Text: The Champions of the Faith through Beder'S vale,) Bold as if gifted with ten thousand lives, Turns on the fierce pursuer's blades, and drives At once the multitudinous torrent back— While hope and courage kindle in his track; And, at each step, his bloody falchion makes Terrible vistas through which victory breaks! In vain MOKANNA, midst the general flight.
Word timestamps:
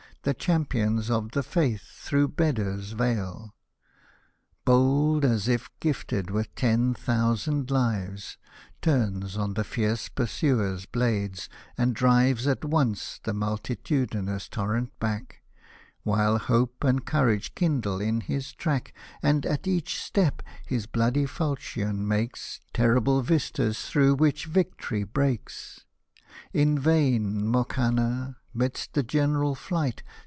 The 0.23 0.35
Champions 0.35 1.09
of 1.09 1.31
the 1.31 1.41
Faith 1.41 1.81
through 1.81 2.27
Beder'S 2.27 2.91
vale,) 2.91 3.55
Bold 4.65 5.25
as 5.25 5.47
if 5.47 5.71
gifted 5.79 6.29
with 6.29 6.53
ten 6.53 6.93
thousand 6.93 7.71
lives, 7.71 8.37
Turns 8.83 9.35
on 9.35 9.55
the 9.55 9.63
fierce 9.63 10.09
pursuer's 10.09 10.85
blades, 10.85 11.49
and 11.75 11.95
drives 11.95 12.45
At 12.45 12.63
once 12.63 13.19
the 13.23 13.33
multitudinous 13.33 14.47
torrent 14.47 14.91
back— 14.99 15.41
While 16.03 16.37
hope 16.37 16.83
and 16.83 17.03
courage 17.03 17.55
kindle 17.55 17.99
in 17.99 18.21
his 18.21 18.53
track; 18.53 18.93
And, 19.23 19.43
at 19.47 19.65
each 19.65 19.99
step, 19.99 20.43
his 20.67 20.85
bloody 20.85 21.25
falchion 21.25 22.07
makes 22.07 22.59
Terrible 22.75 23.23
vistas 23.23 23.89
through 23.89 24.13
which 24.17 24.45
victory 24.45 25.03
breaks! 25.03 25.83
In 26.53 26.77
vain 26.77 27.47
MOKANNA, 27.47 28.37
midst 28.53 28.93
the 28.95 29.03
general 29.03 29.55
flight. 29.55 30.03